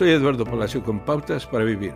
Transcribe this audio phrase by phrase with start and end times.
[0.00, 1.92] Soy Eduardo Palacio con Pautas para Vivir.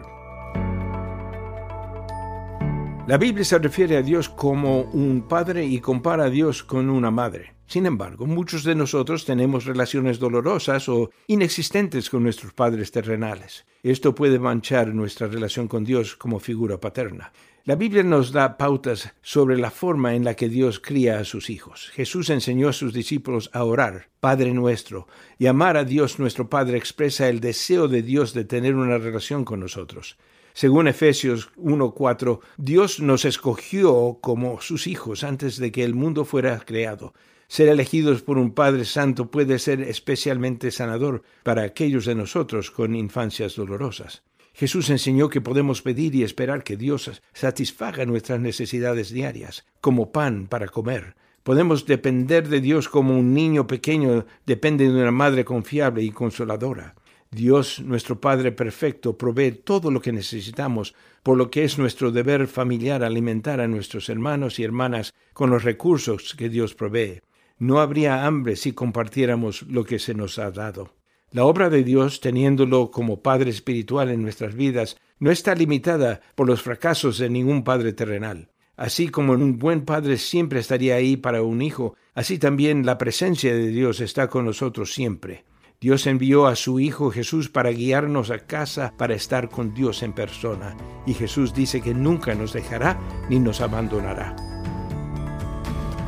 [3.07, 7.11] La Biblia se refiere a Dios como un padre y compara a Dios con una
[7.11, 7.54] madre.
[7.67, 13.65] Sin embargo, muchos de nosotros tenemos relaciones dolorosas o inexistentes con nuestros padres terrenales.
[13.83, 17.33] Esto puede manchar nuestra relación con Dios como figura paterna.
[17.67, 21.49] La Biblia nos da pautas sobre la forma en la que Dios cría a sus
[21.49, 21.91] hijos.
[21.95, 25.09] Jesús enseñó a sus discípulos a orar, Padre nuestro,
[25.39, 29.47] y amar a Dios nuestro Padre expresa el deseo de Dios de tener una relación
[29.47, 30.19] con nosotros.
[30.53, 36.61] Según Efesios 1.4, Dios nos escogió como sus hijos antes de que el mundo fuera
[36.61, 37.15] creado.
[37.55, 42.97] Ser elegidos por un Padre Santo puede ser especialmente sanador para aquellos de nosotros con
[42.97, 44.25] infancias dolorosas.
[44.55, 50.49] Jesús enseñó que podemos pedir y esperar que Dios satisfaga nuestras necesidades diarias, como pan
[50.49, 51.15] para comer.
[51.45, 56.97] Podemos depender de Dios como un niño pequeño depende de una madre confiable y consoladora.
[57.31, 62.49] Dios, nuestro Padre perfecto, provee todo lo que necesitamos, por lo que es nuestro deber
[62.49, 67.21] familiar alimentar a nuestros hermanos y hermanas con los recursos que Dios provee.
[67.59, 70.95] No habría hambre si compartiéramos lo que se nos ha dado.
[71.31, 76.47] La obra de Dios, teniéndolo como Padre espiritual en nuestras vidas, no está limitada por
[76.47, 78.51] los fracasos de ningún Padre terrenal.
[78.77, 83.55] Así como un buen padre siempre estaría ahí para un hijo, así también la presencia
[83.55, 85.45] de Dios está con nosotros siempre.
[85.81, 90.13] Dios envió a su Hijo Jesús para guiarnos a casa, para estar con Dios en
[90.13, 90.77] persona.
[91.07, 94.54] Y Jesús dice que nunca nos dejará ni nos abandonará.